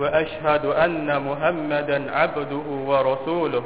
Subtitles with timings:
[0.00, 3.64] وأشهد أن محمدا عبده ورسوله.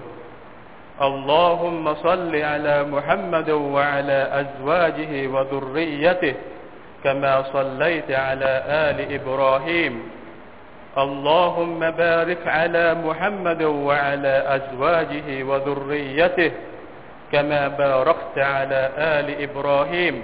[1.03, 6.35] اللهم صل على محمد وعلى أزواجه وذريته
[7.05, 10.03] كما صليت على آل إبراهيم.
[10.99, 16.51] اللهم بارك على محمد وعلى أزواجه وذريته
[17.33, 20.23] كما باركت على آل إبراهيم.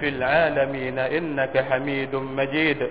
[0.00, 2.90] في العالمين إنك حميد مجيد.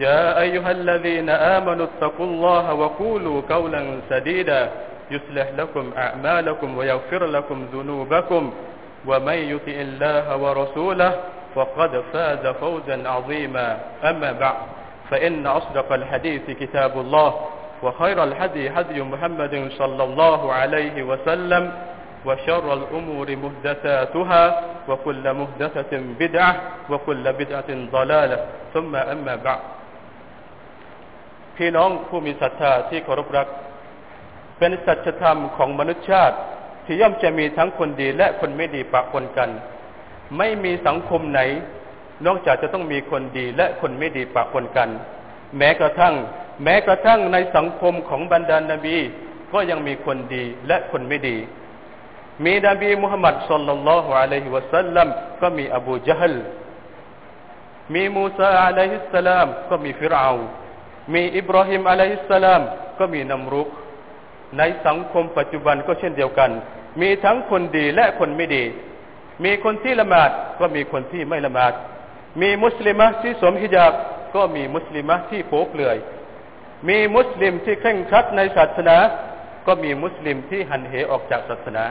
[0.00, 4.70] يا أيها الذين آمنوا اتقوا الله وقولوا قولا سديدا
[5.10, 8.52] يصلح لكم أعمالكم ويغفر لكم ذنوبكم
[9.06, 11.12] ومن يطع الله ورسوله
[11.54, 13.78] فقد فاز فوزا عظيما.
[14.04, 14.54] أما بعد
[15.10, 17.34] فإن أصدق الحديث كتاب الله
[17.82, 21.72] وخير الهدي هدي محمد صلى الله عليه وسلم
[22.26, 26.56] وشر الأمور محدثاتها وكل محدثة بدعة
[26.90, 28.38] وكل بدعة ضلالة.
[28.74, 29.58] ثم أما بعد
[31.58, 33.48] พี่น้องผู้มีศรัทธาที่เคารพรัก
[34.58, 36.36] เป็นสัจธรรมของมนุษยชาติ
[36.84, 39.50] ที่ย่อมจะมีทั้งคนดีและคนไม่ดีปะปนกัน
[40.36, 41.40] ไม่มีสังคมไหน
[42.26, 44.88] นอกจากจะต้องมีคนดีและคนไม่ดีปะปนกัน
[45.56, 46.14] แม้กระทั่ง
[46.64, 48.96] แม้กระทั่งในสังคมของบรรดานาบี
[49.52, 51.36] ก็ยังมีคนดีและคนไม่ดี
[52.44, 55.08] มีนบีมุฮัมมัดสุลลัลลอฮุอะลัยฮิวะสัลลัม
[55.40, 56.36] ก็มีอบูจฮัล
[57.94, 60.32] มีมูซาอะลัยฮิสสลามก็มีฟิรเอา
[61.13, 62.61] มีอิบราฮิมอะลัยฮิสสลาม
[62.99, 63.67] ก็มีนัมรุก
[64.57, 66.51] ในสังคมปัจจุบันก็เช่นเดียวกัน
[67.01, 68.63] มีทั้งคนดีและคนไม่ดี
[69.45, 71.73] มีคนที่ละหมาดก็มีคนที่ไม่ละหมาด
[72.41, 73.93] มีมุสลิมะที่สวมฮิญาบ
[74.35, 75.97] ก็มีมุสลิมะที่โป๊เปลือย
[76.89, 78.97] มีมุสลิมที่เคร่งครัดในศาสนา
[79.67, 81.85] ก็มีมุสลิมที่หันเหออกจากศาสนา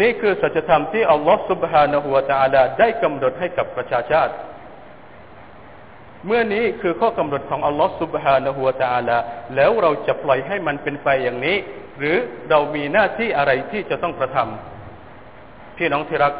[0.00, 4.32] นี่คือสัจธรรมที่อัลลอฮฺ سبحانه และ تعالى ได้กำหนดให้กับประชาชาติ
[6.27, 9.17] เมื่อนี้คือข้อกำหนดของอัลลอฮฺสุบฮานะฮูวาตาลา
[9.55, 11.57] แล้วเราจะปล่อยให้มันเป็นไปอย่างนี้
[11.99, 12.17] หรือ
[12.49, 16.33] เรามีหน้าที่อะไรที่จะต้องกระทำพี่น้องที่รัก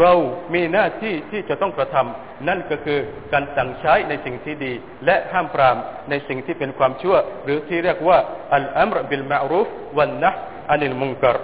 [0.00, 0.12] เรา
[0.54, 2.98] มีหน้าที่ที่จะต้องกระทำนั่นก็คือ
[3.32, 4.72] การสั่งใช้ในสิ่งที่ดี
[5.04, 5.76] และห้ามปราม
[6.10, 8.18] ในสิ่งที่เป็นความชั่ว หรือที่เรียกว่า
[8.54, 10.30] อัลอัมรบิลมารุฟวันนะ
[10.70, 11.36] อันิลมุงกร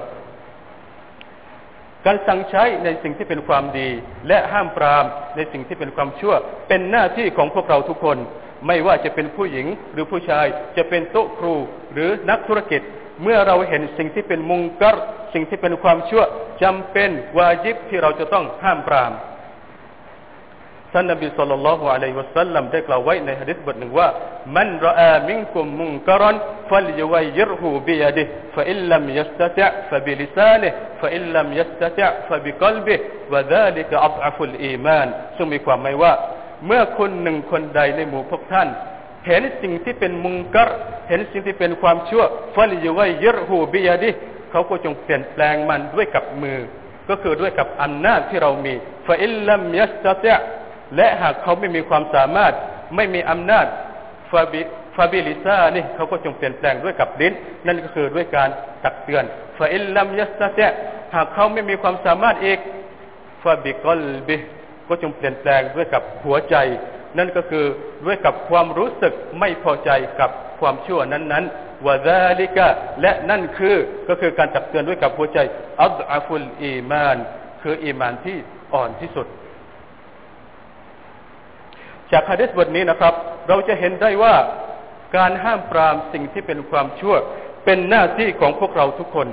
[2.06, 3.88] การสั่งใช้ในสิ่งที่เป็นความดี
[4.28, 5.04] และห้ามปราม
[5.36, 6.34] ในสิ่งที่เป็นความชั่ว
[6.68, 8.18] เป็นหน้าที่ของพวกเราทุกคน
[8.66, 11.54] ไม่ว่าจะเป็นผู้หญิงหรือผู้ชายจะเป็นโต๊ะครู
[11.92, 12.80] หรือนักธุรกิจ
[13.22, 14.96] เมื่อเราเห็นสิ่งที่เป็นมุงกัร
[15.34, 16.22] สิ่งที่เป็นความชั่ว
[16.62, 19.12] จำเป็นวาญิบที่เราจะต้องห้ามปราม
[20.92, 24.08] ท่านนบี صلى الله عليه وسلم ได้กล่าวไว้ในฮะดิษบทหนึ่งว่า
[24.56, 34.05] من رأى منكم منكرا فليغيره بيده فإن لم يستطع فبلسانه فإن لم يستطع فبقلبه وذلك
[34.05, 36.12] أضعف الإيمان ซึ่งมีความหมายว่า
[36.66, 38.68] เมื่อคนหนึ่งคนใดในหมู่พวกท่าน
[39.26, 40.68] เห็นสิ่งที่เป็นมุงกัร
[41.08, 44.10] เห็นสิ่งที่เป็นความชั่ว فليغيره بيده
[44.50, 46.60] เขาก็จงเปลี่ยนแปลงมันด้วยกับมือ
[47.08, 48.74] ก็คือด้วยกับอำนาจที่เรามี
[49.06, 50.32] فإن لم يستطع
[50.96, 52.52] และหากเขาไม่มีความสามารถ
[52.96, 53.66] ไม่มีอำนาจ
[54.30, 57.32] فب فبلسانه เขาก็จงเปลี่ยนแปลงด้วยกับลิ้น
[57.66, 58.48] นั่นก็คือด้วยการ
[58.84, 59.24] ตักเตือน
[59.58, 60.60] فإن لم يستطع
[61.14, 62.58] หากเขาไม่มีความสามารถอีก
[63.42, 64.36] فبقلبه
[64.88, 66.56] ก็จงเปลี่ยนแปลงด้วยกับหัวใจ
[67.18, 67.64] นั่นก็คือ
[68.06, 69.90] ด้วยกับความรู้สึกไม่พอใจ
[70.20, 70.30] กับ
[70.60, 72.66] ความชั่วนั้นๆวะซาลิกะ
[73.00, 73.76] และนั่นคือ
[74.08, 75.38] ก็คือการตักเตือนด้วยกับหัวใจ
[75.82, 77.16] อัลอาฟุลอีมาน
[77.62, 78.36] คืออีมานที่
[78.74, 79.26] อ่อนที่สุด
[82.12, 83.14] จากฮะดิษบทนี้นะครับ
[83.48, 84.34] เราจะเห็นได้ว่า
[85.16, 87.14] การห้ามปรามสิ่งที่เป็นความชั่ว
[87.64, 89.28] เป็นหน้าที่ของพวกเราทุกคน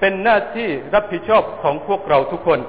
[0.00, 2.60] เป็นหน้าที่รับผิดชอบของพวกเราทุกคน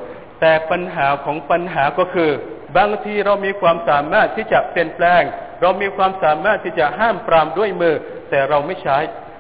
[0.42, 2.30] แต่ปัญหาของปัญหาก็คือ
[2.78, 5.24] บางทีเรามีความสามารถที่จะเปลี่ยนแปลง
[5.62, 7.96] เรามีความสามารถที่จะห้ามปรามด้วยมือ
[8.30, 8.98] แต่เราไม่ใช้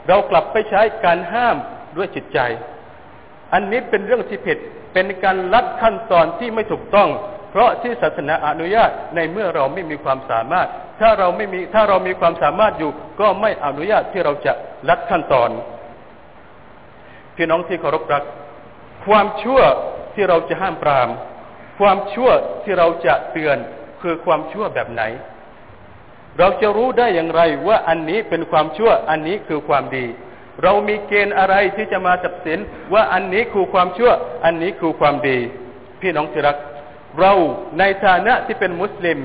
[0.07, 1.57] เรากลับไปใช้การห้าม
[1.97, 2.39] ด้วยจิตใจ
[3.53, 4.57] อันนี้เป็นเรื่องที่ผิด
[4.93, 7.09] เป็นการลัดขั้นตอนที่ไม่ถูกต้อง
[7.51, 10.67] เพราะที่ศาสนาอนุญาตในเมื่อเราไม่มีความสามารถ
[10.99, 14.53] ถ้าเราไม่มีถ้าเรามีความสามารถอยู่ก็ไม่อนุญาตที่เราจะ
[14.89, 15.49] ลัดขั้นตอน
[17.35, 18.23] พี่น้องที่เคารพรัก
[19.05, 19.61] ความชั่ว
[20.13, 21.09] ที่เราจะห้ามปราม
[21.79, 22.29] ความชั่ว
[22.63, 23.57] ที่เราจะเตือน
[24.01, 25.03] คือความชั่วแบบไหน
[26.39, 30.05] เราจะรู้ได้อย่างไรว่าอันนี้เป็นความชั่วอันนี้คือความดี
[30.63, 32.59] เรามีเกณฑ์อะไรที่จะมาตัดสิน
[32.93, 34.11] ว่าอันนี้คือความชั่ว
[34.45, 35.37] อันนี้คือความดี
[36.01, 36.55] พี่น้องที่รัก
[37.19, 37.33] เรา
[37.79, 39.19] ในฐานะที่เป็นมุสลิม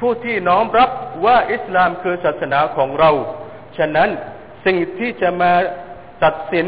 [0.00, 0.90] ผู้ที่น้อมรับ
[1.24, 3.10] ว่าอิสลามคือศาสนาของเรา
[3.76, 4.08] ฉะนั้น
[4.66, 5.52] สิ่งที่จะมา
[6.24, 6.66] ตัดสิน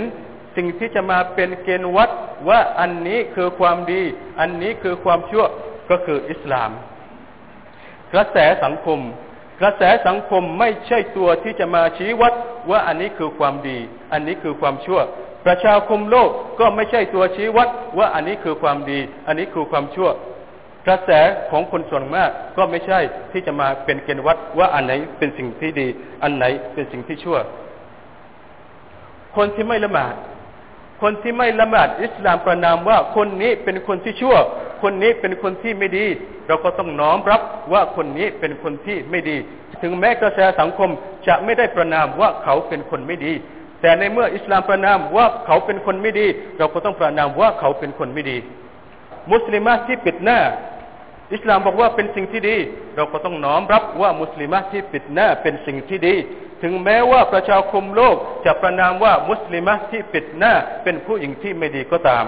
[0.57, 2.11] สิ่งที่จะมาเป็นเกณฑ์วัด
[2.49, 4.03] ว่าอันนี้คือความดี
[4.41, 5.45] อันนี้คือความชั่ว
[5.91, 6.71] ก็คืออิสลาม
[8.13, 8.99] กระแสสังคม
[9.61, 12.33] กระแสสังคมไม่ใช่ตัวที่จะมาชี้วัด
[12.71, 13.79] ว่าอันนี้คือความดี
[14.13, 15.01] อันนี้คือความชั่ว
[15.47, 16.31] ประชาคมโลก
[16.61, 17.69] ก็ไม่ใช่ตัวชี้วัด
[17.99, 20.09] ว่าอันนี้คือความดี อันนี้คือความชั่ว
[20.87, 21.11] กระแส
[21.51, 22.99] ของคนส่วนมากก็ไม่ใช่
[23.33, 25.87] ที่จะมาเป็นเกณฑ์วัดว่าอันไหนเป็นสิ่งที่ดี
[26.23, 26.45] อันไหน
[26.75, 27.39] เป็นสิ่งที่ชั่ว
[29.37, 30.15] คนที่ไม่ละหมาด
[31.03, 34.37] คนที่ไม่ละหมาดอิสลามประนามว่าคนนี้เป็นคนที่ชั่ว
[34.83, 36.07] คนนี้เป็นคนที่ไม่ดี
[36.47, 37.43] เราก็ต้องน้อมรับ
[37.73, 39.37] ว่าคนนี้เป็นคนที่ไม่ดี
[39.83, 40.91] ถึงแม้กระแสสังคม
[41.27, 43.33] จะไม่ได้ประนามว่าเขาเป็นคนไม่ดี
[43.81, 46.27] แต่ในเมื่ออิสลามประนามว่าเขาเป็นคนไม่ดี
[46.59, 48.37] เราก็ต้องประนามว่าเขาเป็นคนไม่ดี
[49.32, 50.40] มุสลิมที่ปิดหน้า
[51.34, 52.58] อิสลามบอกว่าเป็นสิ่งที่ดี
[52.96, 56.16] เราก็ต้องน้อมรับว่ามุสลิมที่ปิดหน้าเป็นสิ่งที่ดี
[56.64, 60.54] ถึงแม้ว่าประชาคมโลกจะประนามว่ามุสลิมที่ปิดหน้า
[60.84, 62.26] เป็นผู้หญิงที่ไม่ดีก็ตาม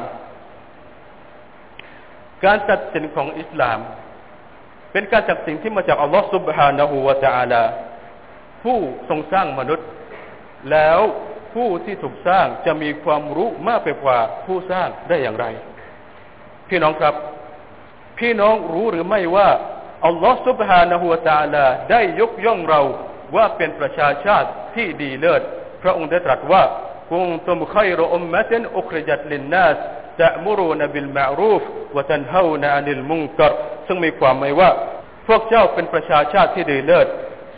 [2.46, 3.80] การตัดสินของอิสลาม
[4.92, 7.64] เป็นการจากสิ่งที่มาจากอัลลอฮฺ سبحانه และ تعالى
[8.64, 8.78] ผู้
[9.10, 9.88] ทรงสร้างมนุษย์
[10.72, 11.00] แล้ว
[11.54, 15.46] ผู้ที่ถูกสร้างจะมีความรู้มากไปกว่าผู้สร้างได้อย่างไร
[16.71, 17.15] พี่น้องครับ
[18.19, 19.49] พี่น้องรู้หรือไม่ว่า
[20.07, 22.83] อัลลอฮฺสุบฮานะฮูวาตาลาได้ยกย่องเรา
[23.37, 25.43] ว่าเป็นประชาชาติที่ดีเลิศ
[25.83, 26.63] พระองค์ได้ตรัสว่า
[27.11, 27.81] กุงตุมไคร
[28.15, 29.77] อุมมะตินอุคริจัตลินนาส
[30.21, 31.63] ตะมุรูนบิลมารูฟ
[31.97, 33.53] วะตันฮาวนานิลมุงกร
[33.87, 34.71] ซึ่งมีความหมายว่า
[35.27, 37.07] พวกเจ้าเป็นประชาชาติที่ดีเลิศ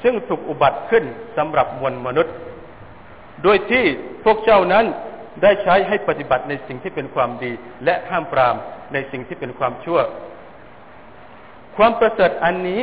[0.03, 1.05] ซึ่งถูกอุบัติขึ้น
[1.37, 2.35] สำหรับมวลมนุษย์
[3.43, 3.85] โดยที่
[4.25, 4.85] พวกเจ้านั้น
[5.43, 7.52] ได้ใช้ให้ปฏิบัติในสิ่งที่เป็นความดี
[7.84, 8.56] และห้ามปราม
[8.93, 10.00] ในสิ่งที่เป็นความชั่ว
[11.76, 12.82] ความประเสริฐอันนี้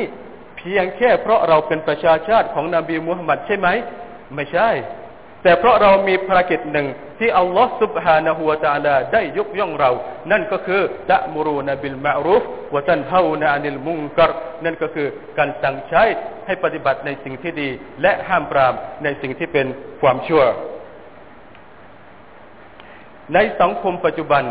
[0.58, 3.68] เพียงแค่เพราะเราเป็นประชาชาติของนบีมูฮัมมัดใช่ไหม
[4.36, 4.70] ไม่ใช่
[5.44, 6.88] แต่เพราะเรามีภารกิจหนึ่ง
[7.20, 9.92] ที่อัลลอฮฺสุบฮานะฮูวะตาลาได้ยกย่องเรา
[10.32, 10.82] นั่นก็คือ
[11.12, 12.44] ตะมุรูนบิลมารุฟ
[12.74, 14.32] วะตันฮาวนานิลมุงกัร
[14.66, 15.08] นั่นก็คือ
[15.38, 16.04] การสั่งใช้
[16.46, 17.70] ให้ปฏิบัติในสิ่งที่ดี
[18.02, 18.74] และห้ามปราม
[19.04, 19.68] ในสิ่งที่เป็น
[20.02, 20.44] ความชั่ว
[23.34, 24.44] ในสังคมปัจจุบัน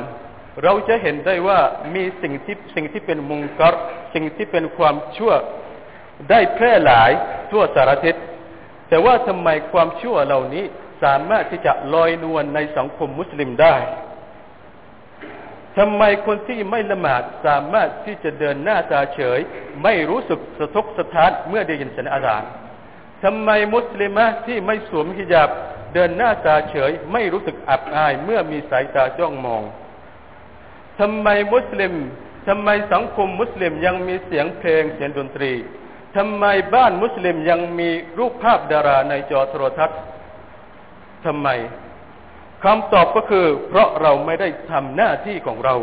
[0.62, 1.60] เราจะเห็นได้ว่า
[1.94, 3.66] มีสิ่งที่สิ่งที่เป็นมุงกร
[4.14, 5.32] สิ่งที่เป็นความชั่ว
[6.30, 7.10] ได้แพร่หลาย
[7.50, 8.14] ทั่วสารทิศ
[8.88, 10.64] แต่ว่าทำไมความชั่วเหล่านี้
[11.02, 13.76] สามารถที่จะลอยนวลในสังคมมุสลิมได้
[15.78, 19.40] ทำไมคนที่ไม่ละหมาดสามารถที่จะเดินหน้าตาเฉย
[19.82, 22.50] ไม่รู้สึกสะทกสะท้านเมื่อได้ยินเสียงอาจารย์
[23.24, 25.50] ทำไมมุสลิมะที่ไม่สวมฮิญาบ
[25.94, 29.62] เดินหน้าตาเฉยไม่รู้สึกอับอายเมื่อมีสายตาจ้องมอง
[31.00, 31.94] ทำไมมุสลิม
[32.48, 35.52] ทำไมสังคมมุสลิมยังมีเสียงเพลงเสียงดนตรี
[36.16, 40.00] ทำไมบ้านมุสลิมยังมีรูปภาพดาราในจอโทรทัศน์
[41.26, 41.48] ทำไม
[42.64, 45.76] คำตอบก็คือ เพราะเราไม่ได้ทำหน้าที่ของเรา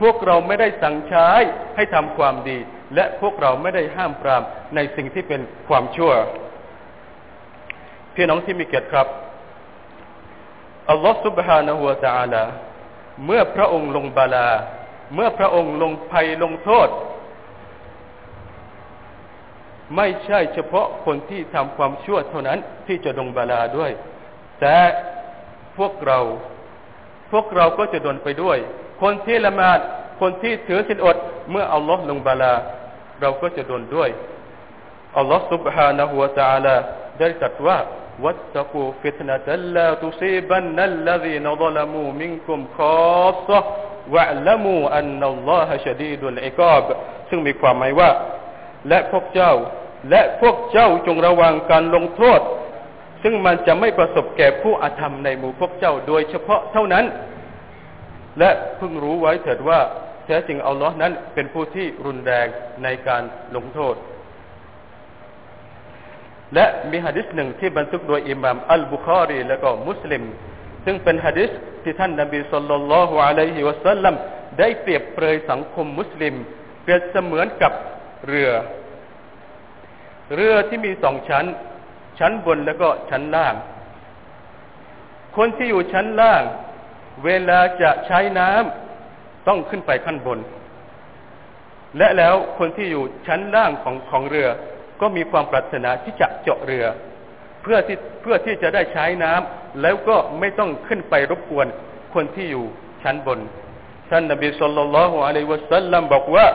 [0.00, 1.28] พวกเราไม่ได้สั่งใช้
[1.76, 2.58] ให้ทำความดี
[2.94, 4.42] และพวกเราไม่ได้ห้ามปราม
[4.74, 6.12] ในสิ่งที่เป็นความชั่ว
[8.17, 9.07] พี่น้องที่มีเกียรติครับ
[10.89, 12.43] อัลลอฮฺ سبحانه และ تعالى
[13.25, 14.49] เมื่อพระองค์ลงบาลา
[15.13, 16.89] เมื่อพระองค์ลงภัยลงโทษ
[19.95, 23.91] ไม่ใช่เฉพาะคนที่ทำความชั่วเท่านั้นที่จะดงบาลาด้วย
[24.61, 24.77] แต่
[25.77, 26.19] พวกเรา
[27.31, 28.57] พวกเราก็จะโดนไปด้วย
[29.01, 29.79] คนที่ละหมาด
[30.21, 31.17] คนที่ถือศีลอด
[31.51, 32.53] เมื่ออัลลอฮ์ลงบาลา
[33.21, 34.09] เราก็จะโดนด้วย
[35.17, 36.75] อัลลอฮ์ سبحانه และ تعالى
[37.19, 37.77] ได้ตรัสว่า
[38.23, 43.59] واتقوا فتنة لا تصيبن الذين ظلموا منكم خاصة
[44.13, 46.83] واعلموا أن الله شديد العقاب
[47.29, 48.09] ซึ่งมีความหมายว่า
[48.89, 49.53] และพวกเจ้า
[50.09, 52.41] และพวกเจ้าจงระวังการลงโทษ
[53.23, 57.05] ซึ่งมันจะไม่ประสบแก่ผู้อาธรรมในหมู่พวกเจ้าโดยเฉพาะเท่านั้น
[58.39, 59.79] และพึงรู้ไว้เถิดว่า
[60.25, 62.47] แท้จริงอัลลอฮ์นั้นเป็นผู้ที่รุนแรง
[62.83, 63.23] ในการ
[63.55, 63.95] ลงโทษ
[66.54, 70.22] และมีหะดิษหนึ่งที่บันทึกโดยอิหม่ามอัลบุคารีและก็มุสลิม
[70.84, 71.50] ซึ่งเป็นหะดิษ
[71.82, 74.14] ที่ท่านนบีสุลต่านละฮ์อะลัยฮิวะสัลลัม
[74.58, 76.34] ได้เปรียบเปรยสังคมมุสลิม
[76.82, 77.72] เปรียบเสมือนกับ
[78.26, 78.50] เรือ
[80.34, 81.44] เรือที่มีสองชั้น
[82.18, 83.54] ชั้นบนแล้วก็ชั้นล่าง
[85.36, 86.42] คนที่อยู่ชั้นล่าง
[87.24, 90.38] เวลาจะใช้น้ำต้องขึ้นไปขั้นบน
[91.98, 94.48] และแล้วคนที่อยู่ชั้นล่างของของเรือ
[95.01, 96.85] ก็มีความปรารถนาที่จะเจาะเรือ
[97.61, 101.67] เพื่อที่เพื่อที่จะได้ใช้น้ำแล้วก็ไม่ต้องขึ้นไปรบกวน
[102.13, 102.65] คนที่อยู่
[103.03, 103.39] ชั้นบน
[104.09, 106.47] ท่านนบีสุลต่านละฮ์อะลัยวะสัลลัมบอกว่า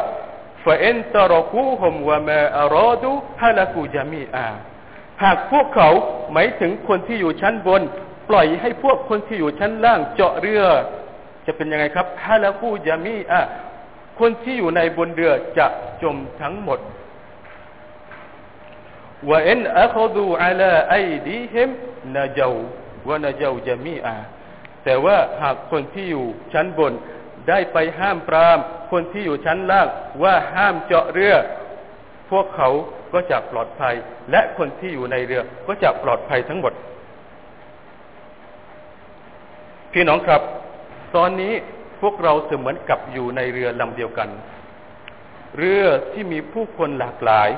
[0.65, 4.49] فإن تركوهم وما أرادوا هلكوا جميعا
[5.25, 5.91] หากพวกเขา
[6.33, 7.83] หมายถึงคนที่อยู่ชั้นบน
[8.29, 10.65] ปล่อยให้พวกคนที่อยู่ชั้นล่างเจาะเรือ
[11.47, 13.41] จะเป็นยังไงครับฮาลาคูจามีอะ
[14.21, 15.67] คนที่อยู่ในบนเรือจะ
[16.03, 16.79] จมทั้งหมด
[19.30, 20.96] ว่าอินอัคดูอัลาไอ
[21.28, 21.70] ดีฮิม
[22.16, 22.50] นาเจา
[23.08, 24.16] ววนาเจาจามีอะ
[24.84, 26.94] แต่ว่าหากคนที่อยู่ชั้นบน
[27.50, 28.60] ได้ไปห้ามปราม
[28.92, 29.88] คนที่อยู่ชั้นล่าง
[30.24, 31.36] ว่าห้ามเจาะเรือ
[32.32, 32.70] พวกเขา
[33.14, 33.96] ก็จะปลอดภัย
[34.32, 36.74] และคนที่อยู่ในเรือก็จะปลอดภัยทั้งหมด
[39.94, 40.42] พี่น้องครับ
[41.16, 41.54] ตอนนี้
[42.02, 44.30] พวกเราเสมือนกับอยู่ในเรือลำเดียวกัน
[45.58, 47.50] เรือที่มีผู้คนหลากหลาย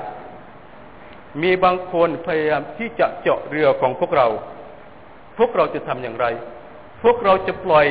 [1.42, 4.28] มีบางคนพยายามที่จะเจาะเรือของพวกเรา
[5.38, 6.26] พวกเราจะทำอย่างไร
[7.04, 7.88] พวกเราจะปล่อย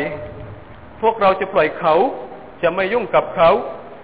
[1.02, 1.94] พวกเราจะปล่อยเขา
[2.62, 3.50] จะไม่ยุ่งกับเขา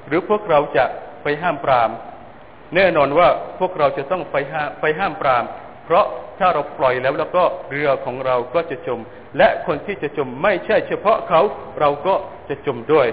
[0.06, 0.85] หรือพวกเราจะ
[1.23, 1.90] ไปห้ามปราม
[2.75, 3.28] แน่นอนว่า
[3.59, 5.44] พวกเราจะต้องไปห้ามไปห้ามปราม
[5.85, 6.06] เพราะ
[6.38, 9.00] ถ้าเราปล่อยแล้วแล้วก็เรือของเราก็จะจม
[9.38, 11.40] และคนที่จะจมไม่ใช่เฉพาะเขา
[11.80, 12.14] เราก็
[12.49, 13.06] จะจมด้วย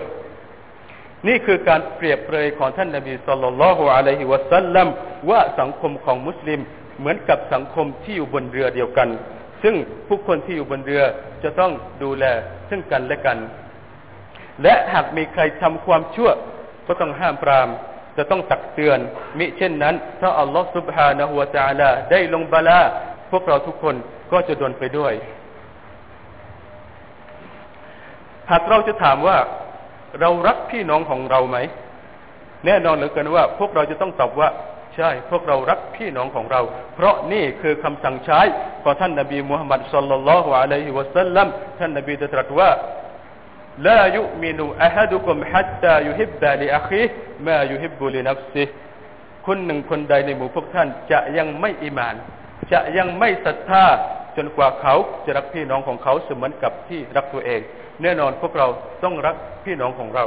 [1.27, 4.87] นี่คือการเปรียบเปรยของท่านนบีสุลต่านละฮ์อะลัยฮิวะสัลลัม
[5.29, 6.59] ว่าสังคมของมุสลิม
[6.99, 9.09] เหมือนกับสังคมที่อยู่บนเรือเดียวกัน
[9.63, 9.75] ซึ่ง
[10.07, 11.03] ผู้คนที่อยู่บนเรือ
[11.43, 11.71] จะต้อง
[12.03, 12.25] ดูแล
[12.69, 13.37] ซึ่งกันและกัน
[14.63, 16.29] และหากมีใครทำความชั่ว
[16.87, 17.69] ก็ต้องห้ามปราม
[18.17, 18.99] จะต้องตักเตือน
[19.37, 22.79] มิเช่นนั้น ถ้าอัลลอฮฺสุบฮานะฮุวาจาลาได้ลงบาลา
[23.31, 23.95] พวกเราทุกคน
[24.31, 25.13] ก็จะโดนไปด้วย
[28.51, 29.37] หากเราจะถามว่า
[30.20, 31.58] เรารักพี่น้องของเราไหม
[32.66, 34.48] แน่นอนเหลือเกินว่า พวกเราจะต้องตอบว่า
[34.96, 36.60] ใช่ พวกเรารักพี่น้องของเรา
[36.94, 38.40] เพราะนี่คือคำสั่งใช้
[38.82, 41.46] ของท่านนบีมุฮัมมัดสุลลัลลอฮุอะลัยฮิวะสัลลัม
[41.78, 42.70] ท่านนบีได้ตรัสว่า
[43.86, 47.08] لا يؤمن أحدكم حتى يحب لأخيه
[47.46, 48.68] ما يحب لنفسه
[49.46, 52.14] คนหนึ่งคนใดในหมู่พวกท่านจะยังไม่อิมาน
[52.72, 53.84] จะยังไม่ศรัทธา
[54.36, 54.94] จนกว่าเขา
[55.24, 57.60] จะรักพี่น้องของเขาเสมือนกับที่รักตัวเอง
[58.01, 58.67] แน่นอนพวกเรา
[59.03, 59.35] ต้องรัก
[59.65, 60.25] พี่น้องของเรา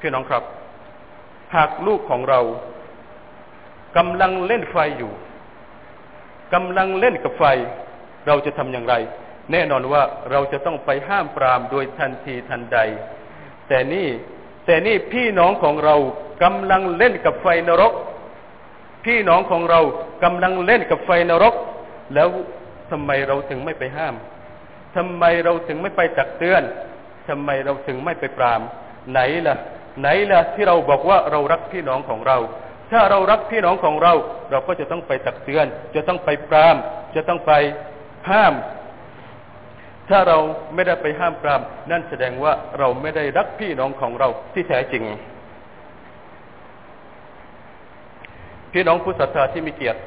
[0.00, 0.42] พี่น้องครับ
[1.54, 2.40] หากลูกของเรา
[3.96, 5.12] กำลังเล่นไฟอยู่
[6.54, 7.44] กำลังเล่นกับไฟ
[8.26, 8.94] เราจะทำอย่างไร
[9.52, 12.78] แน่นอนว่าเราจะต้องไปห้ามปรามโดยทันทีทันใด
[13.68, 14.08] แต่นี่
[14.66, 15.96] แต่นี่พี่น้องของเรา
[16.42, 17.92] กำลังเล่นกับไฟนรก
[19.04, 19.80] พี่น้องของเรา
[20.24, 21.54] กำลังเล่นกับไฟนรก
[22.14, 22.28] แล้ว
[22.90, 24.14] ทำไมเราถึงไม่ไปห้าม
[24.96, 26.62] ทำไมเราถึงไม่ไปตักเตือน
[27.28, 28.60] ทำไมเราถึงไม่ไปปราม
[29.12, 29.56] ไหนล่ะ
[30.00, 32.38] ไหนล่ะที่เราบอกว่าเรารักพี่น้องของเรา
[32.90, 34.12] ถ้าเรารักพี่น้องของเรา
[34.50, 36.76] เราก็จะต้องไปตักเตือน จะต้องไปปราม
[37.14, 37.52] จะต้องไป
[38.30, 38.54] ห้าม
[40.08, 40.38] ถ้าเรา
[40.74, 45.02] ไม่ได้ไปห้ามปราม นั่นแสดงว่าเราไม่ได้รักพี่น้องของเราที่แท้จริง
[48.72, 50.00] พี่น้องผู้ศรัทธาที่มีเกียรติ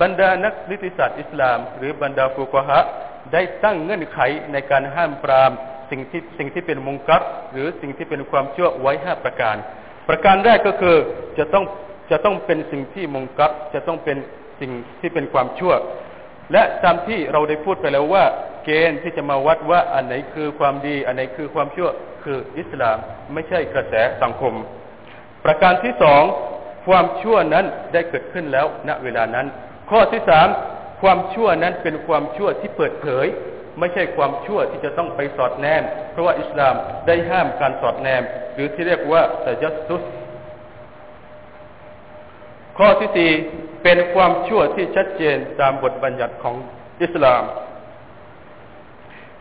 [0.00, 2.80] บรรดานักนิติศาสตร์อิสลาม หรือบรรดาฟุกฮะ
[3.32, 4.18] ได้ตั้งเงื่อนไข
[4.52, 5.52] ในการห้ามปราม
[5.90, 7.22] สิ่งที่สิ่งที่เป็นมุงกัด
[7.52, 9.56] หรือสิ่งที่เป็นความชั่วไว้ห้าประการ
[10.08, 10.96] ประการแรกก็คือ
[11.38, 11.64] จะต้อง
[12.10, 14.16] จะต้องเป็นสิ่งที่มุงกัดจะต้องเป็น
[14.60, 15.74] สิ่งที่เป็นความชั่ว
[16.52, 18.24] และตามที่เราได้พูดไปแล้วว่า
[18.64, 21.88] เกณฑ์ที่จะมาวัดว่าอันไหนคือความดี อันไหนคือความชั่ว
[22.24, 22.98] คืออิสลาม
[23.32, 24.54] ไม่ใช่กระแสสังคม
[25.44, 26.22] ประการที่สอง
[26.86, 29.46] ความชั่วนั้นได้เกิดขึ้นแล้วณเวลานั้น
[29.90, 30.48] ข้อที่สาม
[31.02, 33.26] ความชั่วนั้นเป็นความชั่วที่เปิดเผย
[33.78, 36.74] ไม่ใช่ความชั่วที่จะต้องไปสอดแนม เพราะว่าอิสลาม
[37.06, 38.22] ได้ห้ามการสอดแนม
[38.54, 40.02] หรือที่เรียกว่าตจัสุส
[42.78, 43.30] ข้อที่สี่
[43.82, 46.56] เป็นความชั่วที่ชัดเจนตามบทบัญญัติของ
[47.02, 47.42] อิสลาม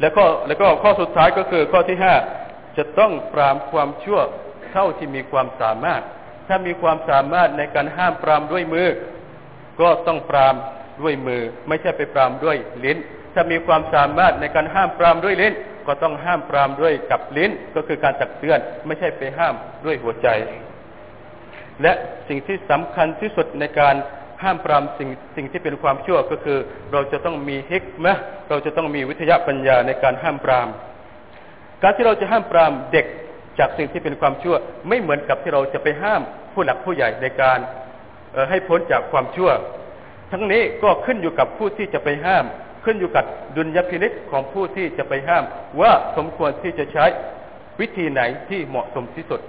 [0.01, 2.15] แล้วก็แล้วก็ข้อสุดท้ายก็คือข้อที่ห้า
[2.77, 4.19] จะต้องปรามความชั่ว
[4.71, 6.01] เท่าที่มีความสามารถ
[6.47, 8.89] ถ้ามีความสามารถในการห้ามปรามด้วยมือ
[9.81, 10.55] ก็ต้องปราม
[11.01, 12.97] ด้วยมือ ไม่ใช่ไปปรามด้วยลิ้น
[13.33, 15.53] ถ้ามีความสามารถในการห้ามปรามด้วยลิ้น
[15.87, 20.27] ก็ต้องห้ามปรามด้วยกับลิ้น ก็คือการตักเตือน ไม่ใช่ไปห้ามด้วยหัวใจ
[21.81, 21.93] และ
[22.27, 23.95] สิ่งที่สำคัญที่สุดในการ
[24.43, 26.57] ห้ามปรามสิ่งสิ่งที่เป็นความชั่วก็คือ
[26.91, 28.17] เราจะต้องมีฮิกมะ
[28.49, 30.67] เราจะต้องมีวิทยาปัญญาในการห้ามปราม
[31.83, 33.05] การที่เราจะห้ามปรามเด็ก
[33.59, 34.55] จากสิ่งที่เป็นความชั่ว
[34.87, 36.21] ไม่เหมือนกับที่เราจะไปห้าม
[36.53, 37.59] ผู้หลักผู้ใหญ่ในการ
[38.49, 39.49] ให้พ้นจากความชั่ว
[40.31, 42.45] ทั้งนี้ก็ขึ้นอยู่กับผู้ที่จะไปห้าม
[42.83, 45.43] ขึ้นอยู่กับดุลยพินิษของผู้ที่จะไปห้าม
[45.81, 47.05] ว่าสมควรที่จะใช้
[47.79, 49.41] วิธีไหนที่เหมาะสมที่สุด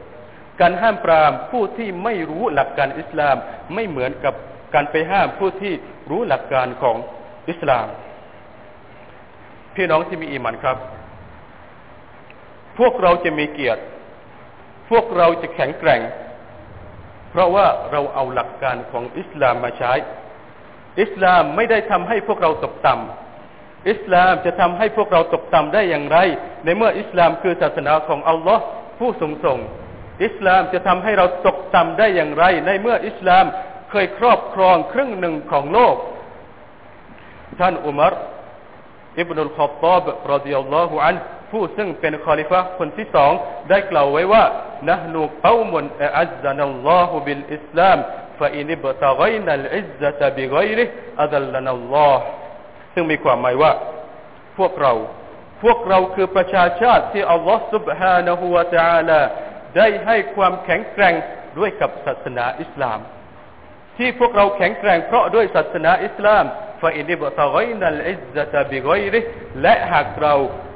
[0.61, 3.37] การห้ามปรามผู้ที่ไม่รู้หลักการอิสลาม
[3.75, 4.35] ไม่เหมือนกับ
[4.75, 5.73] การไปห้ามผู้ที่
[6.11, 6.97] รู้หลักการของ
[7.49, 7.87] อิสลาม
[9.75, 10.77] พี่น้องที่มีอีมันครับ
[12.79, 13.83] พวกเราจะมีเกียรติ
[14.91, 16.01] พวกเราจะแข็งแกร่ง
[17.31, 19.93] เพราะว่าเราเอาหลักการของอิสลามมาใช้
[21.03, 26.19] อิสลามไม่ได้ทำให้พวกเราตกต่ำอิสลามจะทำให้พวกเราตกต่ำได้อย่างไร
[26.65, 28.63] ในเมื่ออิสลามคือศาสนาของอัลลอฮ์
[28.99, 29.59] ผู้ทรงส่ง
[30.25, 33.45] อิสลามจะทำให้เราตกต่ำได้อย่างไร ในเมื่ออิสลาม
[33.91, 35.97] เคยครอบครองครึ่งหนึ่งของโลก
[37.61, 38.13] ท่านอุมาร
[39.19, 41.17] อิบนุลขอบตอบรดิยัลลอฮุอัน
[41.51, 43.33] ผู้ซึ่งเป็นคอลิฟะคนที่สอง
[43.69, 44.45] ได้กล่าวไว้ว่า
[44.89, 47.99] نحن قوم أعزنا الله بالإسلام
[48.40, 50.86] ฟาอินิบตะไกนัลอิซซะตบิไกริ
[51.22, 52.24] อัลลันัลลอฮ์
[52.94, 53.72] ซึ่งมีความหมายว่า
[54.58, 54.94] พวกเรา
[55.64, 59.22] พวกเราคือประชาชาติที่อัลลอฮ์ سبحانه และ تعالى
[59.78, 61.16] ได้ให้ความแข็งแกร่ง
[61.58, 63.00] ด้วยกับศาสนาอิสลาม
[63.98, 66.44] ที่พวกเราแข็งแกร่งเพราะด้วยศาสนาอิสลาม
[66.82, 69.22] ฟาอินิบตะไกนัลอิซซะตบิไกริ
[69.62, 70.34] และหากเรา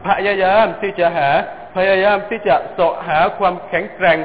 [0.07, 1.29] พยายามที่จะหา
[1.75, 4.17] พยายามที่จะเสาะหาความแข็งแกร่ง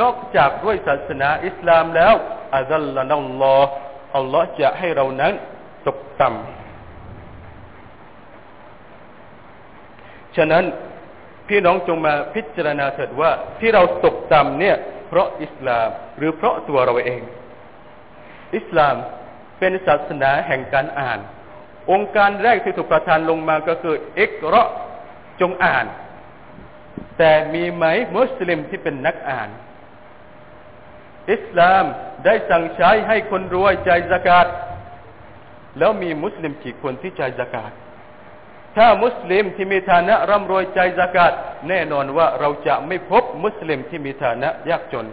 [0.00, 2.14] นอกจากด้วยศาสนาอิสลามแล้ว
[2.55, 3.69] อัลลอฮ์นัลลอฮ์
[4.15, 5.33] อัลลอฮ์จะให้เรานั้น
[5.87, 6.39] ตกต่ำ
[10.35, 10.63] ฉะนั้น
[11.47, 14.75] พี่น้องจงมาพิจารณาเถิดว่าที่เราตกต่ำเนี่ย
[15.07, 17.21] เพราะอิสลามหรือเพราะตัวเราเอง
[18.55, 18.95] อิสลาม
[19.59, 21.19] เป็นศาสนาแห่งการอ่าน
[21.91, 24.69] องค์การแรกที่ถูกประทานลงมาก็คือเอกราะ
[25.41, 25.85] จงอ่าน
[27.17, 27.85] แต่มีไหม
[28.15, 29.49] มุสลิมที่เป็นนักอ่าน
[31.29, 31.83] อิสลาม
[32.25, 34.47] ได้สั่งใช้ให้คนรวยจ่ายสกาด
[35.77, 37.71] แล้วมีมุสลิมกี่คนที่จ่ายสกาด
[38.75, 41.33] ถ้ามุสลิมที่มีฐานะร่ำรวยใจสกาด
[41.69, 45.07] แน่นอนว่าเราจะไม่พบมุสลิมที่มีฐานะยากจน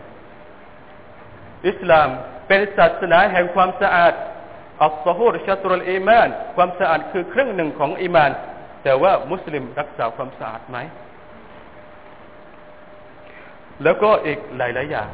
[1.69, 2.09] อิสลาม
[2.49, 4.15] เป็นศาสนาแห่งความสะอาด
[4.83, 8.31] อัลซฮูรชัตรุลอีมาน ความสะอาดคือครึ่งหนึ่งของอีมาน
[8.85, 10.79] แต่ว่ามุสลิมรักษาความสะอาดไหม
[13.83, 15.09] แล้วก็อีกหลาย ๆ อย่าง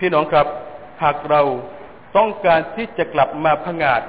[0.00, 0.46] พี่น้องครับ
[1.02, 1.42] หากเรา
[2.16, 4.02] ต้องการที่จะกลับมาพงาด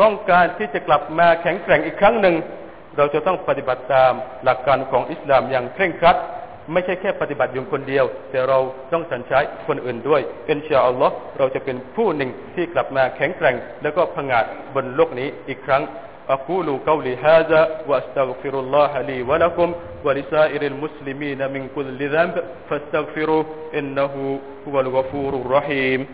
[0.00, 2.36] ต้องการที่จะกลับมาแข็งแกร่งอีกครั้งหนึ่ง
[2.96, 4.12] เราจะต้องปฏิบัติตาม
[4.44, 6.16] หลักการของอิสลามอย่างเคร่งครัด
[6.72, 8.58] ไม่ใช่แค่ปฏิบัติอยู่คนเดียว แต่เรา
[8.92, 15.82] ต้องสัญใช้คนอื่นด้วยอินชาอัลลอฮ์เราจะเป็นผู้หนึ่งที่กลับมาแข็งแกร่ง แล้วก็ผงาดบนโลกนี้อีกครั้ง
[16.30, 24.38] أقول قولي هذا وأستغفر الله لي ولكم ولسائر المسلمين من كل ذنب فاستغفروه إنه
[24.68, 26.06] هو الغفور الرحيم.